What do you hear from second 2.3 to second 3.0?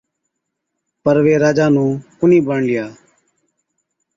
بڻلِيا،